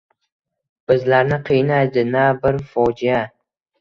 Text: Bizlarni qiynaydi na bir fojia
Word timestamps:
Bizlarni 0.91 1.39
qiynaydi 1.49 2.07
na 2.15 2.25
bir 2.47 2.59
fojia 2.73 3.21